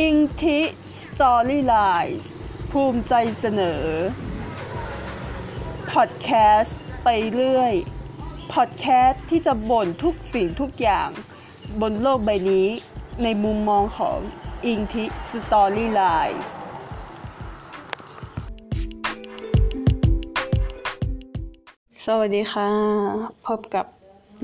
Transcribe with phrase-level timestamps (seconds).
[0.00, 0.60] อิงทิ
[0.96, 2.30] สตอรี่ไลน์
[2.70, 3.84] ภูมิใจเสนอ
[5.92, 6.28] พอดแค
[6.60, 7.74] สต์ไปเรื่อย
[8.52, 11.08] พอดแคสต์ที่จะบ่นทุกสิ่งทุกอย่าง
[11.80, 12.68] บนโลกใบนี้
[13.22, 14.18] ในมุมมองของ
[14.66, 16.44] อิงทิสตอรี่ไลน์
[22.04, 22.70] สวัสดีค่ะ
[23.46, 23.86] พบกับ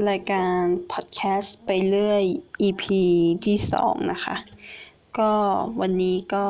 [0.09, 0.61] รายการ
[0.93, 2.25] พอดแคสต์ไปเรื่อย
[2.67, 2.85] EP
[3.45, 4.37] ที่ 2 นะคะ
[5.19, 5.31] ก็
[5.81, 6.45] วันนี้ก็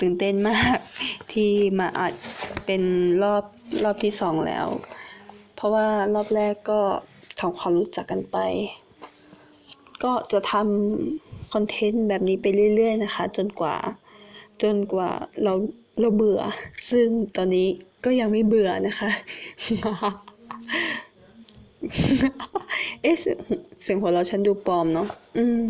[0.00, 0.78] ตื่นเต้นมาก
[1.32, 2.12] ที่มาอัด
[2.66, 2.82] เป็น
[3.22, 3.44] รอบ
[3.84, 4.66] รอบที่2แล้ว
[5.54, 6.80] เพราะว่ารอบแรกก็
[7.40, 8.36] ทำความรู้จักกันไป
[10.02, 13.76] ก็จะทำคอนเทนต์แบบนี้ไปเรื่อย ๆ นะคะ จนกว่า
[14.62, 15.10] จนกว่า
[15.42, 15.52] เรา
[16.00, 16.40] เราเบื่อ
[16.90, 17.68] ซึ่งตอนนี้
[18.04, 19.10] ก็ยังไม่เบื่อนะคะ
[23.02, 23.38] เอ๊ะเสียง
[23.82, 25.62] เสียงหัวเราฉันดูปลอมเนาะอืม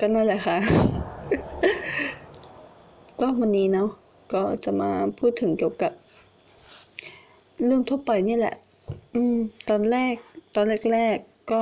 [0.00, 0.56] ก็นั่นแหละค่ะ
[3.20, 3.88] ก็วันนี้เนาะ
[4.32, 5.92] ก็จะมาพูดถึงเกี่ยวกับ
[7.64, 8.54] เรื่องทั่วไปนี่แหละ
[9.14, 9.36] อืม
[9.68, 10.14] ตอนแรก
[10.54, 11.60] ตอนแรกๆก็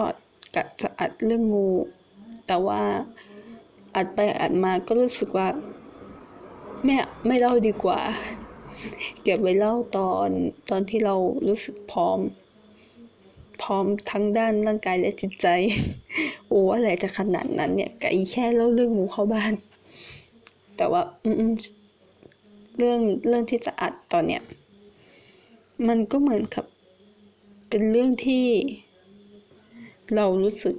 [0.55, 1.69] กะจะอัดเรื่องงู
[2.47, 2.83] แต่ว่า
[3.97, 5.49] อัดไปอัดมาก็รู้สึกว่า
[6.85, 6.95] ไม่
[7.27, 8.01] ไม่เล่าดีกว่า
[9.23, 10.29] เก็บไว้เล่าตอน
[10.71, 11.15] ตอนที่เรา
[11.49, 12.19] รู้สึกพร้อม
[13.63, 15.47] พร้อมทั้งด้านร่างกายและจิตใจ
[16.49, 19.53] โอ้อะไรจะขนาดนั้นเนี่ยไก่แค่เล่าเรื่องงูเข้าบ้าน
[20.77, 21.53] แต่ว่า อืม
[22.79, 24.43] เรื่องเรื่องที่จะอัดตอนเนี้ย
[25.89, 26.65] มันก็เหมือนกับ
[27.69, 28.47] เป็นเรื่องที่
[30.15, 30.77] เรารู้สึก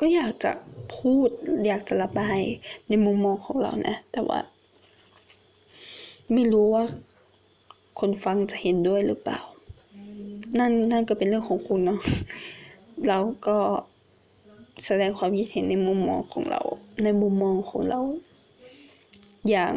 [0.00, 0.52] ก็อยากจะ
[0.96, 1.28] พูด
[1.66, 2.40] อยากจะระบาย
[2.88, 4.40] ในมุมมองของเรานะ แต่ว่า
[6.32, 6.84] ไม่รู้ว่า
[7.98, 9.40] คนฟังจะเห็นด้วยหรือเปล่า
[10.58, 12.00] นั่นนั่นก็เป็นเรื่องของคุณเนาะ
[13.08, 13.58] เราก็
[14.84, 16.62] แสดงความคิดเห็นในมุมมองของเรา
[17.04, 18.00] ในมุมมองของเรา
[19.50, 19.74] อย่าง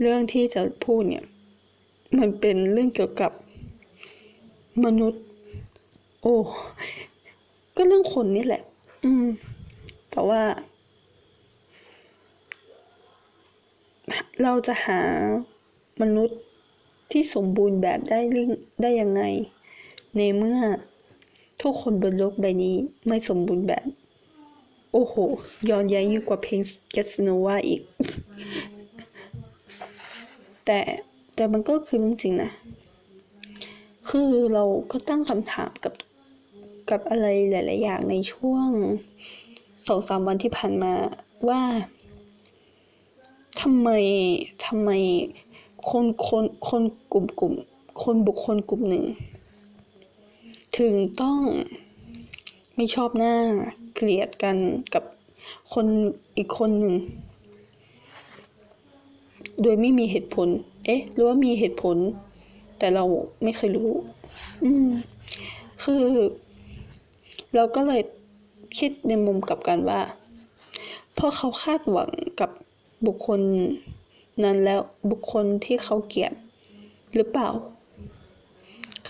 [0.00, 1.24] เรื่องที่จะพูดเนี่ย
[2.18, 3.32] มันเป็นเรื่องเกี่ยวกับ
[4.84, 5.22] มนุษย์
[6.22, 6.36] โอ้
[7.76, 8.62] ก็เรื่องคนนี่แหละ
[9.04, 9.26] อืม
[10.10, 10.42] แต่ว่า
[14.42, 15.00] เราจะหา
[16.02, 16.38] มนุษย์
[17.10, 18.20] ที่สมบูรณ์แบบได้
[18.82, 19.22] ได้ยังไง
[20.16, 20.58] ในเมื่อ
[21.62, 22.74] ทุกคนบนโลกใบนี้
[23.06, 23.84] ไม่สมบูรณ์แบบ
[24.92, 25.14] โอ้โห
[25.70, 26.60] ย้อนแย้งยิ่งกว่าเพลง
[26.94, 27.80] Get Nova อีก
[30.64, 30.78] แต่
[31.34, 32.50] แต่มันก็คือเรื่องจริงนะ
[34.08, 35.94] คือเราก็ตั้งคำถามกับ
[36.90, 38.68] กับอะไรหลาย ๆ อย่างในช่วง
[39.86, 40.92] สองสามวันที่ผ่านมา
[41.48, 41.62] ว่า
[43.60, 43.88] ทำไม
[44.66, 44.90] ทำไม
[45.90, 47.54] คนคนคนกลุ่มกลุ่ม
[48.02, 49.04] คนบุคคลกลุ่มหนึ่ง
[50.78, 51.40] ถึงต้อง
[52.76, 53.34] ไม่ชอบหน้า
[53.94, 54.56] เกลียดกัน
[54.94, 55.04] กับ
[55.74, 55.86] คน
[56.36, 56.94] อีกคนหนึ่ง
[59.62, 60.48] โดยไม่มีเหตุผล
[60.86, 61.96] เอ๊ะ หรือว่ามีเหตุผล
[62.78, 63.04] แต่เรา
[63.42, 63.90] ไม่เคยรู้
[64.64, 64.88] อืม
[65.84, 66.04] คือ
[67.54, 68.02] เราก็เลย
[68.78, 70.00] คิดในมุมกับกันว่า
[71.16, 72.10] พราะเขาคาดหวัง
[72.40, 72.50] กับ
[73.06, 73.40] บุคคล
[74.44, 76.32] นั้นแล้วบุคคลที่เขาเกลียด
[77.14, 77.48] หรือเปล่า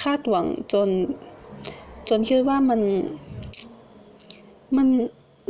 [0.03, 0.89] คาดหวังจน
[2.09, 2.81] จนคิดว่ามัน
[4.77, 4.89] มัน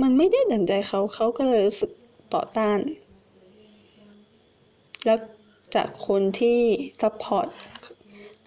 [0.02, 1.90] มันไม่ได้ดั่งใจเขาเขาก็เลยรู้สึก
[2.34, 2.78] ต่อต้าน
[5.04, 5.18] แล้ว
[5.74, 6.58] จากคนที่
[7.02, 7.47] support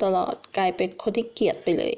[0.01, 1.93] ตลอดกลายเป็นคนที่เกลียดไปเลย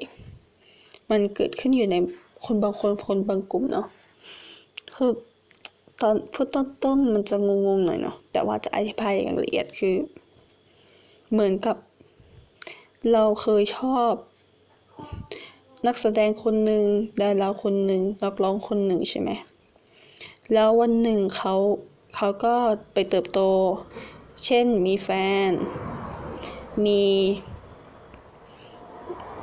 [1.10, 1.96] มันเกิดขึ้นอยู่ใน
[2.44, 3.86] คนบางคนคนบางกลุ่มเนาะ
[4.96, 5.10] คือ
[6.00, 9.94] ตอนพูดต้นๆมันจะงงๆหน่อยเนาะแต่ว่าจะอธิบายอย่างละเอียดคือ
[11.30, 11.76] เหมือนกับ
[13.12, 14.12] เราเคยชอบ
[15.86, 16.84] นักแสดงคนหนึ่ง
[17.20, 19.30] ดาราคนหนึ่งนักร้องคนหนึ่งใช่ไหม
[20.52, 21.54] แล้ววันหนึ่งเขา
[22.14, 22.54] เขาก็
[22.92, 23.40] ไปเติบโต
[24.44, 25.10] เช่นมีแฟ
[25.48, 25.50] น
[26.84, 27.02] มี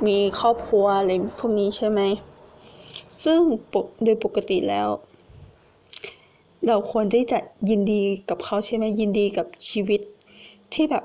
[0.06, 2.00] มีครอบครัวอะไรพวกนี้ใช่ไหม
[3.24, 3.40] ซึ่ง
[4.04, 4.88] โดยปกติแล้ว
[6.66, 7.38] เราควรที่จะ
[7.70, 10.00] ยินดีกับเขาใช่ไหมยินดีกับชีวิต
[10.74, 11.04] ที่แบบ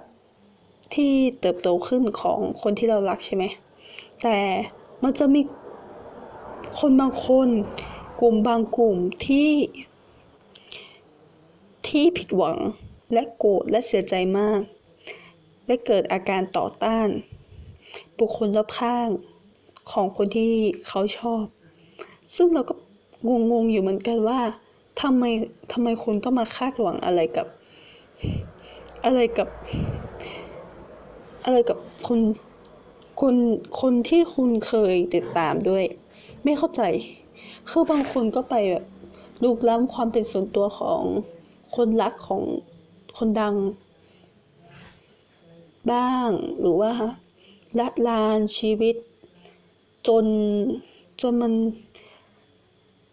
[0.93, 3.43] ที่เติบโตขึ้นของคนที่เรารักใช่ไหม
[4.21, 4.37] แต่
[5.07, 5.41] มันจะมี
[6.79, 7.47] คนบางคน
[8.21, 9.51] กลุ่มบางกลุ่มที่
[11.87, 12.57] ที่ผิดหวัง
[13.13, 14.59] และโกรธและเสียใจมาก
[15.65, 17.07] และเกิดอาการต่อต้าน
[18.19, 19.09] บุคคลรอบข้าง
[19.91, 20.53] ของคนที่
[20.87, 21.43] เขาชอบ
[22.35, 22.75] ซึ่งเราก็
[23.51, 24.39] งงๆอยู่เหมือนกันว่า
[25.01, 25.23] ทำไม
[25.71, 27.47] ทำไมคุณต้องมาคาดหวังอะไรกับ
[29.05, 29.47] อะไรกับ
[31.45, 32.19] อะไรกับคน
[33.21, 33.35] คน
[33.81, 35.83] คนที่คุณเคยติดตามด้วย
[36.43, 36.81] ไม่เข้าใจ
[37.69, 38.85] คือบางคนก็ไปแบบ
[39.43, 41.01] ลุกล้ำความเป็นส่วนตัวของ
[41.75, 42.41] คนรักของ
[43.17, 43.55] คนดัง
[45.91, 46.29] บ้าง
[46.59, 46.91] หรือว่า
[47.79, 48.95] ละลานชีวิต
[50.07, 50.25] จน
[51.21, 51.53] จนมัน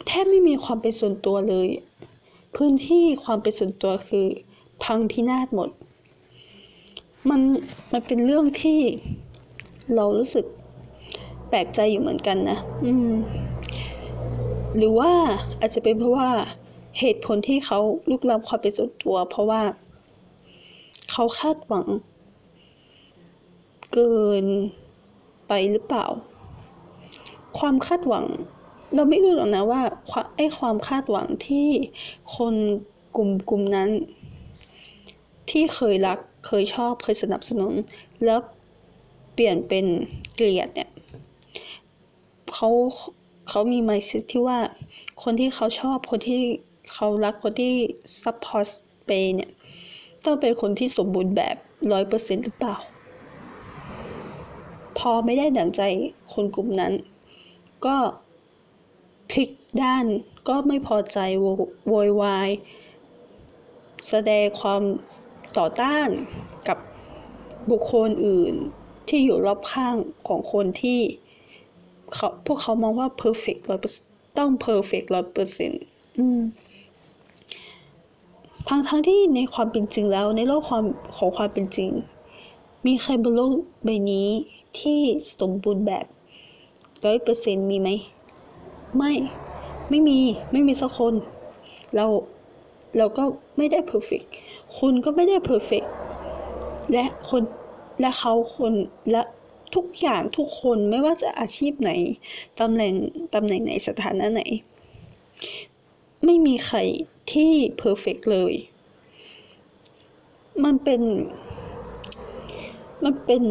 [0.07, 1.69] แทบไม่มีความเป็นส่วนตัวเลย
[2.57, 4.27] พื้นที่ความเป็นส่วนตัวคือ
[4.83, 5.71] พังพินาศหมด
[7.29, 7.41] มัน
[7.93, 8.81] มันเป็นเรื่องที่
[9.97, 10.45] เรารู้สึก
[11.49, 13.13] แปลกใจอยู่เหมือนกันนะ อืม
[14.77, 15.13] หรือว่า
[15.61, 16.29] อาจจะเป็นเพราะว่า
[16.99, 17.79] เหตุผลที่เขา
[18.11, 19.63] ลุกล้ำความเป็นส่วนตัว เพราะว่า
[21.13, 21.87] เขาคาดหวัง
[23.93, 24.45] เกิน
[25.49, 26.07] ไปหรือเปล่า
[27.59, 28.27] ความคาดหวัง
[28.95, 29.83] เราไม่รู้หรอกนะว่า
[30.37, 31.69] ไอ้ความคาดหวังที่
[32.37, 32.55] คน
[33.17, 33.91] กลุ่มกลุ่มนั้น
[35.51, 37.73] ที่เคยรักเคยชอบเคยสนับสนุน
[38.25, 38.39] แล้ว
[39.35, 39.87] เปลี่ยนเป็น
[40.35, 40.91] เกลียดเนี่ย
[42.55, 42.69] เขา
[43.49, 44.59] เขามี mindset ที่ว่า
[45.23, 46.41] คนที่เขาชอบคนที่
[46.93, 47.75] เขารักคนที่
[48.23, 48.69] support
[49.05, 49.51] ไปเนี่ย
[50.25, 51.57] ต้องเป็นคนที่สมบูรณ์แบบ
[51.93, 52.77] ร้อยเปอร์เซ็นต์หรือเปล่า
[54.99, 55.83] พอไม่ได้ดั่งใจ
[56.33, 56.93] คนกลุ่มนั้น
[57.87, 57.97] ก็
[59.31, 59.51] พลิก
[59.83, 60.05] ด้าน
[60.49, 61.19] ก็ไม่พอใจ
[61.89, 62.49] โวยวาย
[64.09, 64.83] แสดงความ
[65.59, 66.09] ต่อต้าน
[66.69, 66.79] กับ
[67.71, 68.55] บุคคลอื่น
[69.09, 69.95] ที่อยู่รอบข้าง
[70.29, 70.99] ของคนที่
[72.15, 73.81] เขาพวกเขามองว่า perfect ร้อย
[74.39, 75.83] ต้อง perfect ร้อยเปอร์เซ็นต์
[78.69, 80.85] ทั้งทั้งที่ในความเป็นจริงแล้ว ในโลกความ
[81.17, 81.91] ของความเป็นจริง
[82.87, 83.53] มีใครบนโลก
[83.85, 84.29] ใบนี้
[84.79, 85.01] ที่
[85.41, 86.07] สมบูรณ์แบบ
[87.05, 87.89] ร้อยเปอร์เซ็นต์มีไหม
[88.97, 89.13] ไม่
[89.89, 90.19] ไม่มี
[90.53, 91.15] ไม่มีสักคน
[91.95, 92.07] เรา
[92.99, 93.25] เราก็
[93.57, 94.27] ไม่ได้ perfect
[94.79, 95.87] คุณก็ไม่ได้ perfect
[96.93, 97.43] และคน
[98.03, 98.75] และเขาคน
[99.11, 99.23] และ
[99.75, 101.91] ทุกอย่างทุกคนไม่ว่าจะอาชีพไหน
[102.61, 102.93] ตำแหน่ง
[103.35, 104.43] ตำแหน่งไหนสถานะไหน
[106.25, 106.79] ไม่มีใคร
[107.33, 108.55] ที่เพอร์เฟกเลย
[110.65, 111.03] มันเป็น
[113.05, 113.43] มันเป็น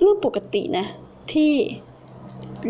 [0.00, 0.86] เรื่องปกตินะ
[1.32, 1.52] ที่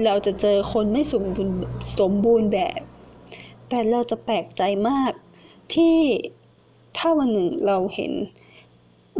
[0.04, 1.56] เราจะเจอคนไม่สมบูรณ์
[1.98, 2.80] สมบูรณ์แบบ
[3.68, 5.12] แต่เราจะแปลกใจมาก
[5.75, 5.96] ที่
[6.96, 8.12] ถ้าวันหนึ่งเราเห็น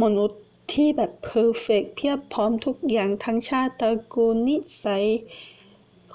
[0.03, 0.41] มนุษย์
[0.71, 5.05] ที่แบบเพอร์เฟกเพียบพร้อมทุกอย่างทั้งชาติตระกูลนิสัย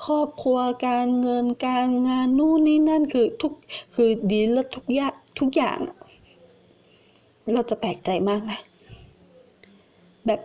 [0.04, 3.52] ครอบครัวการเงินการงานนู่นนี่นั่นคือทุก
[3.94, 5.78] คือดีแล้วทุกอย่างทุกอย่าง
[7.52, 8.58] เราจะแปลกใจมากนะ
[10.26, 10.40] แบบ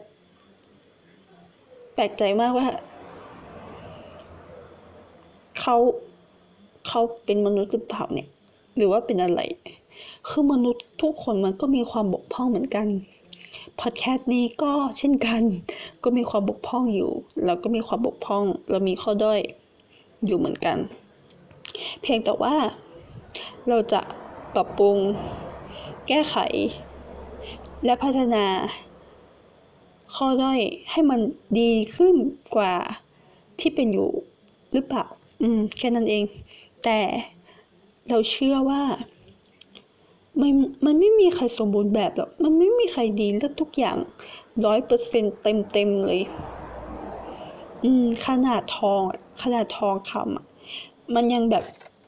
[1.93, 2.67] แปลกใจมากว่า
[5.59, 5.75] เขา
[6.87, 8.29] เขาเป็นมนุษย์หรือเปล่าเนี่ย
[8.75, 9.41] หรือว่าเป็นอะไร
[10.29, 12.87] คือมนุษย์ทุกคนมันก็มีความบกพร่องเหมือนกัน
[13.81, 15.41] พอดแคสต์นี้ก็เช่นกัน
[16.03, 17.11] ก็มีความบกพร่องอยู่
[17.45, 19.39] เราก็มีความบกพร่อง เรามีข้อด้อย
[20.25, 20.77] อยู่เหมือนกัน
[22.01, 22.55] เพียงแต่ว่า
[23.69, 24.01] เราจะ
[24.53, 24.97] ปรับปรุง
[26.07, 26.35] แก้ไข
[27.85, 28.45] และพัฒนา
[30.15, 30.59] ข้อด้อย
[30.91, 31.19] ให้มัน
[31.59, 32.15] ดีขึ้น
[32.55, 32.73] กว่า
[33.59, 34.09] ที่เป็นอยู่
[34.73, 35.05] หรือเปล่า
[35.41, 36.23] อืม แค่นั้นเอง
[36.83, 36.99] แต่
[38.09, 38.83] เราเชื่อว่า
[40.41, 40.53] มัน
[40.85, 43.97] มันไม่มีใครสมบูรณ์แบบหรอกมันไม่มีใครดีแล้วทุกอย่าง
[44.65, 46.19] ร้อยเปอร์เซ็นต์เต็มเต็มเลย
[47.83, 49.01] อืม ขนาดทอง
[49.41, 51.63] ขนาดทองคำมันยังแบบ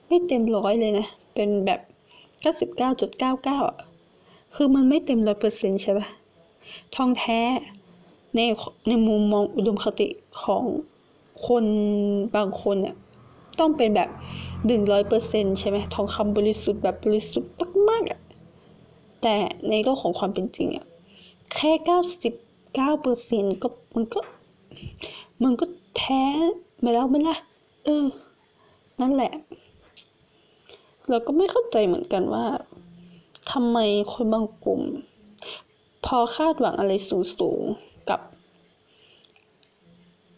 [0.08, 1.80] ไม่เต็มร้อยเลยนะ เป็นแบบ
[2.42, 3.78] เก้าสิบเก้าจุดเก้าเก้าอะ
[4.56, 6.08] คือมันไม่เต็มร้อยเปอร์เซ็นต์ใช่ปะ
[6.96, 7.40] ทองแท้
[8.36, 8.40] ใน
[8.88, 10.08] ในมุมมองอุดมคติ
[10.42, 10.64] ของ
[11.48, 11.66] คน
[12.36, 12.96] บางคนเนี่ย
[13.60, 14.10] ต้องเป็นแบบ
[14.66, 17.52] หนึ่งร้อยเปอร์เซ็นใช่ไหมทองคำบริสุทธิ์แบบบริสุทธิ์
[17.90, 18.20] มากอะ
[19.22, 19.36] แต่
[19.70, 20.86] ในโลกของความเป็นจริงอะ
[21.56, 22.34] แค่เก้าสิบ
[22.76, 24.20] เก้าเปอร์เซ็นก็มันก็
[25.44, 25.66] มันก็
[25.98, 26.24] แท้
[26.80, 27.38] ไปแล้วไม่ละ
[27.86, 28.06] เออ
[29.02, 29.32] นั่นแหละ
[31.10, 32.46] เราก็ไม่เข้าใจเหมือนกันว่า
[33.52, 33.78] ทำไม
[34.14, 34.82] คนบางกลุ่ม
[36.06, 36.94] พอคาดหวังอะไร
[37.40, 38.20] สูงๆกับ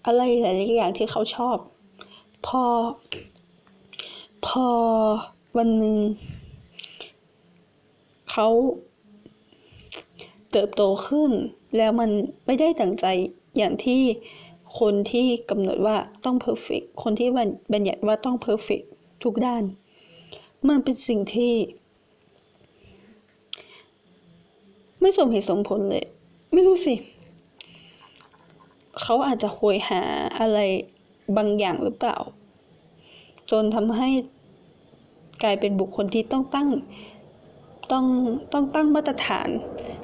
[0.06, 1.58] อะไรหลายๆอย่างที่เขาชอบ
[2.48, 2.63] พอ
[4.48, 4.68] พอ
[5.58, 5.96] วันหนึ่ง
[8.39, 8.53] เขา
[10.51, 11.32] เติบโตขึ้น
[11.77, 12.10] แล้วมัน
[12.46, 13.06] ไม่ได้ตั้งใจ
[13.58, 14.01] อย่างที่
[14.79, 17.29] คนที่กำหนดว่าต้องเพอร์เฟกคนที่
[17.74, 18.82] บัญญัติว่าต้องเพอร์เฟก
[19.24, 19.63] ทุกด้าน
[20.70, 21.53] มันเป็นสิ่งที่
[25.01, 26.06] ไม่สมเหตุสมผลเลย
[26.53, 26.96] ไม่รู้สิ
[29.01, 30.01] เขาอาจจะโหยหา
[30.39, 30.60] อะไร
[31.38, 32.17] บางอย่างหรือเปล่า
[33.51, 34.10] จนทำให้
[35.44, 36.70] กลายเป็นบุคคลที่ต้องตั้ง
[37.91, 38.06] ต้อง
[38.53, 39.50] ต้องตั้งมาตรฐาน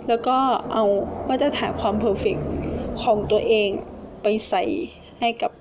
[0.08, 0.38] แล้วก็
[0.74, 0.84] เอา
[1.30, 2.38] มาตรฐานความเพอร์เฟก
[3.04, 3.70] ของตัวเอง
[4.22, 4.64] ไปใส่
[5.20, 5.52] ให้กับ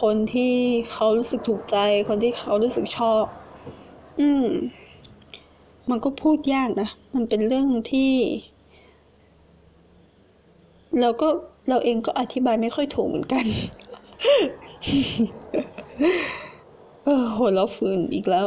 [0.00, 0.54] คนที่
[0.90, 1.76] เขารู้สึกถูกใจ
[2.08, 3.24] คนที่เขารู้สึกชอบ
[4.20, 4.46] อืม
[5.90, 8.12] มันก็พูดยากนะ มันเป็นเรื่องที่
[11.00, 11.28] เราก็
[11.68, 13.44] เราเองก็อธิบายไม่ค่อยถูกเหมือนกัน
[17.04, 18.46] เออหัวเราะฟืนอีกแล้ว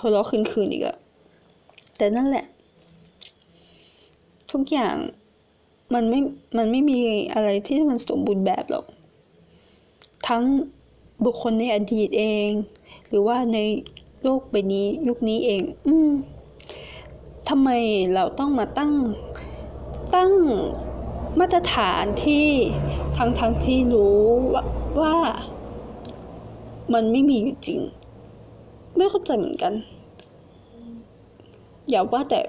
[0.00, 0.98] หัวเราะคืนคืนอีกแล้ว
[1.98, 2.44] แต่นั่นแหละ
[4.50, 4.96] ทุกอย่าง
[5.94, 6.20] มันไม่
[6.56, 7.00] มันไม่มี
[7.34, 8.84] อะไรที่มันสมบูรณ์แบบหรอก
[10.28, 10.42] ทั้ง
[11.24, 12.50] บุคคลในอดีตเอง
[13.08, 13.58] หรือว่าใน
[14.22, 16.10] โลกใบนี้ยุคนี้เอง อืม
[17.48, 17.70] ทำไม
[18.14, 18.92] เราต้องมาตั้ง
[20.14, 20.32] ตั้ง
[21.40, 22.46] มาตรฐานที่
[23.16, 24.20] ทั้งทั้งที่รู้
[24.54, 24.64] ว่า
[25.00, 25.14] ว่า
[26.94, 27.80] มันไม่มีอยู่จริง
[28.96, 29.72] ไม่เข้าใจเหมือนกัน
[31.90, 32.40] อย่าว่าแต่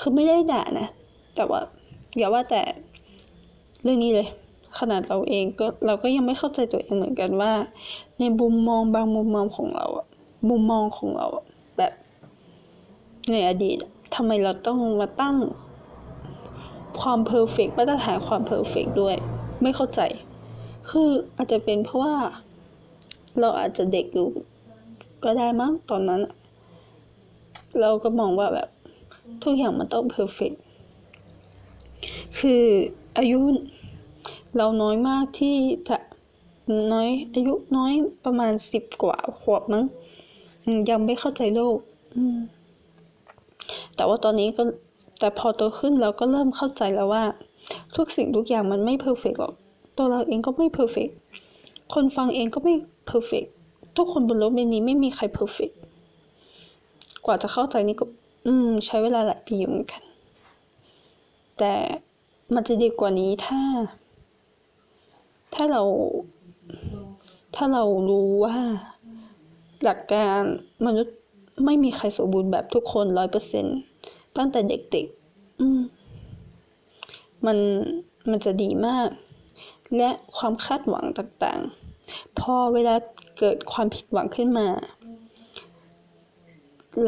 [0.00, 0.88] คือไม่ได้ด่านะ
[1.36, 1.60] แต่ว่า
[2.16, 2.62] อย่าว่าแต่
[3.82, 4.28] เรื่องนี้เลย
[4.78, 7.52] ขนาดเราเองก็เราก็ยังไม่เข้าใจตัวเองเหมือนกันว่า
[8.18, 10.06] ในมุมมองบางมุมมองของเราอะ
[10.48, 11.26] มุมมองของเรา
[11.76, 11.92] แบบ
[13.30, 13.76] ในอดีต
[14.14, 15.36] ทำไมเราต้องมาตั้ง
[17.00, 19.16] ความ perfect มาตรฐานความ perfect ด้วย
[19.62, 20.00] ไม่เข้าใจ
[20.90, 22.14] คืออาจจะเป็นเพราะว่า
[23.40, 24.28] เราอาจจะเด็กอยู่
[25.24, 26.34] ก็ได้มั้งตอนนั้นอะ
[27.80, 28.68] เราก็มองว่าแบบ
[29.42, 30.52] ทุกอย่างมันต้อง perfect
[32.38, 32.64] คือ
[33.18, 33.38] อายุ
[34.56, 35.56] เราน้อยมากที่
[35.88, 35.98] จะ
[36.92, 37.92] น้อยอายุน้อย
[38.24, 39.84] ประมาณสิบกว่าขวบมั้ง
[40.90, 41.78] ยังไม่เข้าใจโลก
[43.96, 44.62] แต่ว่าตอนนี้ก็
[45.18, 47.24] แต่พอโตขึ้นเราก็เริ่มเข้าใจแล้วว่า
[47.96, 49.54] ทุกสิ่งทุกอย่างมันไม่ perfect หรอก
[49.96, 51.08] ตัวเราเองก็ไม่ perfect
[51.94, 52.74] คนฟังเองก็ไม่
[53.06, 53.44] perfect
[53.96, 55.70] ทุกคนบนโลกใบนี้ไม่มีใคร perfect
[57.26, 58.04] กว่าจะเข้าใจนี่ก็
[58.46, 60.02] อืม ใช้เวลาหลายปีอยู่เหมือนกัน
[61.58, 61.74] แต่
[62.54, 63.60] มันจะดีกว่านี้ถ้า
[65.54, 65.82] ถ้าเรา
[67.54, 68.56] ถ้าเรารู้ว่า
[69.84, 70.40] หลักการ
[70.86, 71.16] มนุษย์
[71.64, 73.64] ไม่มีใครสมบูรณ์แบบทุกคนร้อยเปอร์เซ็น
[74.36, 75.80] ตั้งแต่เด็กๆ อืม
[77.46, 77.58] มัน
[78.30, 79.08] มันจะดีมาก
[79.96, 82.94] และความคาดหวังต่างๆ พอเวลา
[83.38, 84.66] เกิดความผิดหวังขึ้นมา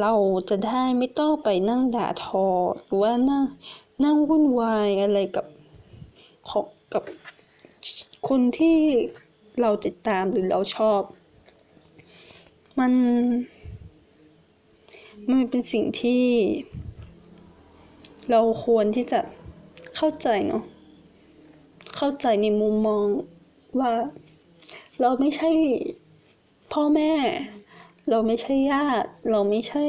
[0.01, 0.15] เรา
[0.49, 2.47] จะได้ไม่ต้องไปนั่งด่าทอ
[2.85, 3.45] หรือว่านั่ง
[4.05, 5.47] นั่งวุ่นวายอะไรกับ
[6.49, 7.03] ของกับ
[8.29, 8.79] คนที่
[9.61, 11.01] เราติดตามหรือเราชอบ
[12.79, 12.93] มัน
[15.31, 16.25] มันเป็นสิ่งที่
[18.31, 19.21] เราควรที่จะ
[19.97, 20.63] เข้าใจเนาะ
[21.97, 23.07] เข้าใจในมุมมอง
[23.81, 23.93] ว่า
[25.01, 25.51] เราไม่ใช่
[26.73, 27.13] พ่อแม่
[28.11, 29.85] เราไม่ใช่ญาติ เราไม่ใช่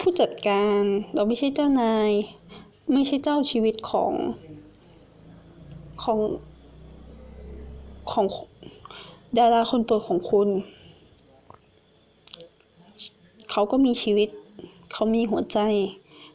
[0.00, 0.82] ผู้จัดการ
[1.14, 2.10] เราไม่ใช่เจ้านาย
[2.92, 4.12] ไม่ใช่เจ้าชีวิตของ
[6.02, 6.18] ของ
[8.12, 8.26] ของ
[9.38, 10.48] ดาราคนโปรดของคุณ
[13.50, 14.28] เขาก็มีชีวิต
[14.92, 15.58] เขามีหัวใจ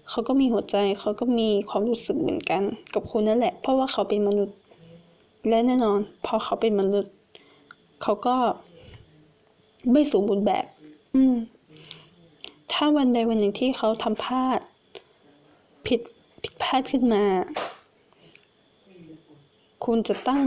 [0.10, 2.62] เขาก็มีหัวใจ เขาก็มีความรู้สึกเหมือนกัน
[2.94, 4.58] กับคุณนั่นแหละ เพราะว่าเขาเป็นมนุษย์
[5.50, 7.12] และแน่นอน พอเขาเป็นมนุษย์
[8.02, 8.36] เขาก็
[9.92, 10.66] ไม่สมบูรณ์แบบ
[11.16, 11.36] อืม
[12.72, 14.60] ถ้าวันใดวันหนึ่งที่เขาทำพลาด
[15.88, 16.00] ผิด
[16.42, 17.24] ผิดพลาดขึ้นมา
[19.86, 20.46] คุณจะตั้ง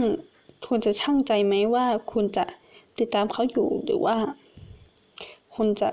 [0.67, 2.43] คุณจะช่างใจไหมว่า คุณจะ
[2.99, 4.17] ติดตามเขาอยู่หรือว่า
[5.55, 5.89] คุณจะ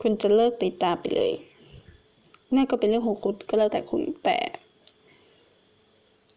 [0.00, 1.32] คุณจะเลิกติดตามไปเลย
[2.54, 4.38] นั่นก็เป็นเรื่องของคุณก็แล้วแต่คุณแต่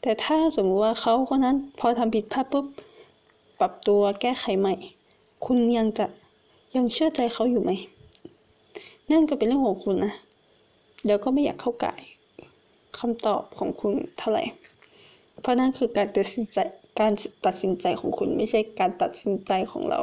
[0.01, 2.65] แต่ถ้าสมมติว่าเขาคนนั้นพอทำผิดพลาดปุ๊บ
[3.60, 4.74] ปรับตัวแก้ไขใหม่
[5.46, 6.06] คุณยังจะ
[6.75, 7.72] ยังเชื่อใจเขาอยู่ไหม
[9.12, 10.13] นั่นก็เป็นเรื่องของคุณนะ
[11.06, 11.94] เดี๋ยวก็ไม่อยากเข้าไก่
[13.00, 14.44] คำตอบของคุณเท่าไหร่
[15.39, 16.58] เพราะนั่นคือการตัดสินใจ
[17.00, 17.12] การ
[17.46, 20.00] ตัดสินใจของคุณไม่ใช่การตัดสินใจของเรา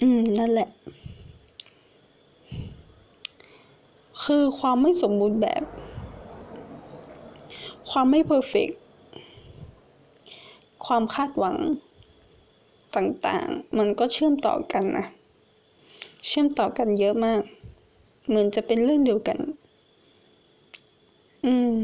[0.00, 0.68] อืม นั่นแหละ
[4.24, 5.62] คือความไม่สมบูรณ์แบบ
[7.90, 8.68] ความไม่เพอร์เฟก
[10.86, 11.56] ความคาดหวัง
[12.96, 15.06] ต่างๆ มันก็เชื่อมต่อกันนะ
[16.26, 17.42] เชื่อมต่อกันเยอะมาก
[18.26, 19.38] เหมือนจะเป็นเรื่องเดียวกัน
[21.44, 21.74] อืม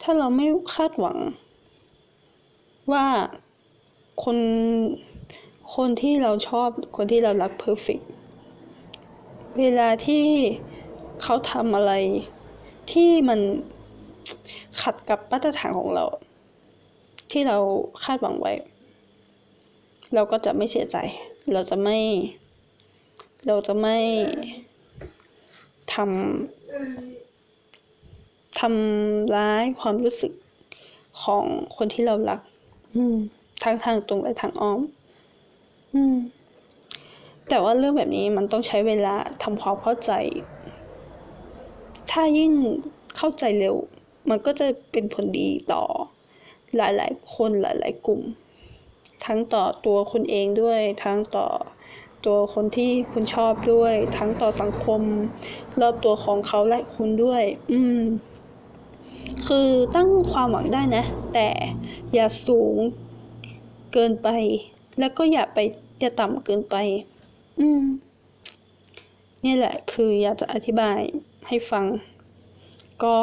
[0.00, 1.18] ถ้าเราไม่คาดหวัง
[2.92, 3.06] ว่า
[4.22, 4.38] คน
[5.74, 8.00] คนที่เราชอบ คนที่เรารักเพอร์เฟก
[9.58, 10.24] เวลาที่
[11.22, 11.92] เขาทำอะไร
[12.92, 13.40] ที่มัน
[14.82, 16.04] ขัดกับมาตรฐานของเรา
[17.30, 17.56] ที่เรา
[18.04, 18.52] คาดหวังไว้
[20.14, 20.96] เราก็จะไม่เสียใจ
[21.52, 21.98] เราจะไม่
[23.46, 23.96] เราจะไม่
[25.94, 26.06] ทำ
[28.60, 30.32] ทำร้ายความรู้สึก
[31.22, 31.44] ของ
[31.76, 32.40] คนที่เรารัก
[32.96, 33.16] อืม
[33.62, 34.80] ทั้งทางตรงและทางอ้อม
[35.94, 36.16] อืม
[37.48, 40.12] แต่ว่าเรื่องแบบนี้มันต้องใช้เวลาทำความเข้าใจ
[42.10, 42.52] ถ้ายิ่ง
[43.16, 43.76] เข้าใจเร็ว
[44.28, 45.84] มันก็จะเป็นผลดีต่อ
[46.76, 48.22] หลายๆ คนหลาย ๆ กลุ่ม
[49.26, 51.46] ทั้งต่อตัวคุณเองด้วย ทั้งต่อ
[52.26, 55.00] ตัวคนที่คุณชอบด้วย ทั้งต่อสังคม
[55.80, 57.42] รอบตัวของเขาและคุณด้วย
[57.72, 58.00] อืม
[59.46, 61.04] คือตั้งความหวังได้นะ
[61.34, 61.48] แต่
[62.14, 62.74] อย่าสูง
[63.92, 64.28] เกินไป
[64.98, 65.58] แล้วก็อย่าไป
[66.00, 66.76] อย่าต่ำเกินไป
[67.60, 67.82] อืม
[69.44, 70.98] นี่แหละคืออยากจะอธิบาย
[71.48, 71.84] ให้ฟัง
[73.04, 73.18] ก็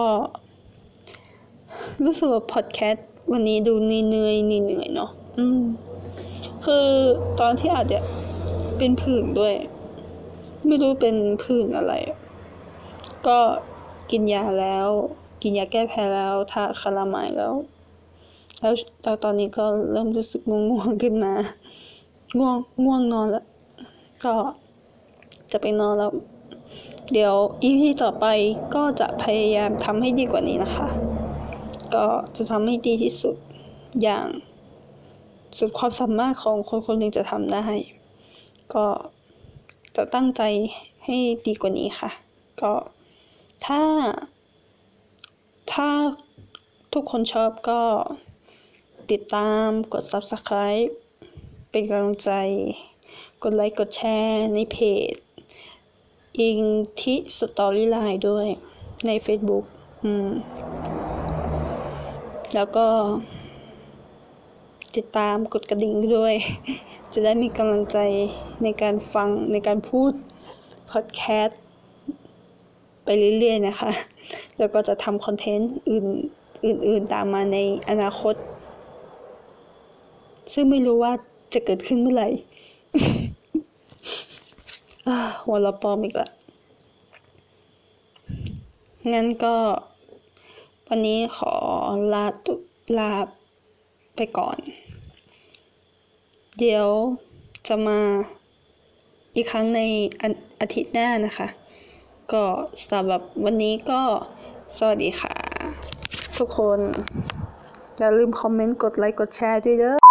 [2.05, 5.61] รู้สึกว่าพอดแคสต์วันนี้ดูเหนื่อยๆเหนื่อยๆเนาะอืม
[6.65, 6.87] คือ
[7.39, 7.99] ตอนที่อาจจะ
[8.77, 9.53] เป็นผื่นด้วย
[10.67, 11.93] ไม่รู้เป็นผื่นอะไร
[13.27, 13.39] ก็
[14.11, 14.87] กินยาแล้ว
[15.41, 17.53] กินยาแก้แพ้แล้วทาคาราไมายแล้ว
[18.59, 21.33] แล้วแล้วตอนนี้ก็เริ่มรู้สึกง่วงๆขึ้นมา
[22.39, 23.45] ง่วงง่วงนอนแล้ว
[24.25, 24.33] ก็
[25.51, 26.11] จะไปนอนแล้ว
[27.11, 28.25] เดี๋ยวอีพีต่อไป
[28.75, 30.87] ก็จะพยายามทำให้ดีกว่านี้นะคะ
[31.95, 33.35] ก็จะทำให้ดีที่สุด
[34.01, 34.27] อย่าง
[35.57, 37.65] สุดความสามารถของคนคนหนึ่งจะทำได้
[38.73, 38.87] ก็
[39.95, 40.41] จะตั้งใจ
[41.05, 42.11] ให้ดีกว่านี้ค่ะ
[42.61, 42.73] ก็
[43.65, 43.81] ถ้า
[45.71, 45.89] ถ้า
[46.93, 47.81] ทุกคนชอบก็
[49.11, 50.91] ติดตามกด subscribe
[51.71, 52.31] เป็นกำลังใจ
[53.43, 54.77] กดไลค์กดแชร์ในเพ
[55.11, 55.13] จ
[56.39, 56.59] อิง
[56.99, 58.47] ทิสตอรี่ไลน์ด้วย
[59.05, 59.65] ใน Facebook
[60.03, 60.29] อืม
[62.55, 62.87] แล้วก็
[64.95, 66.33] ติดตามกดกระดิ่งด้วย
[67.13, 67.97] จะได้มีกำลังใจ
[68.63, 70.11] ในการฟังในการพูด
[70.91, 71.61] พอดแคสต์
[73.03, 73.07] ไป
[73.39, 73.91] เรื่อยๆนะคะ
[74.57, 76.05] แล้วก็จะทำคอนเทนต์อื่น
[76.65, 77.57] อื่นๆตามมาใน
[77.89, 78.35] อนาคต
[80.53, 81.11] ซึ่งไม่รู้ว่า
[81.53, 82.27] จะเกิดขึ้นเมื่อไหร่
[85.07, 86.29] อ่าหัวเราะปอมอีกละ
[89.13, 89.55] งั้นก็
[90.89, 91.55] วันนี้ขอ
[92.13, 92.53] ลาตุ
[92.97, 93.11] ลา
[94.15, 94.57] ไปก่อน
[96.59, 96.87] เดี๋ยว
[97.67, 97.99] จะมา
[99.35, 99.81] อีกครั้งใน
[100.21, 100.27] อา
[100.61, 101.47] อาทิตย์หน้านะคะ
[102.31, 102.43] ก็
[102.91, 104.01] สำหรับวันนี้ก็
[104.77, 105.33] สวัสดีค่ะ
[106.37, 106.79] ทุกคน
[107.97, 110.02] อย่าลืมคอมเมนต์กดไลค์กดแชร์ด้วยเด้อ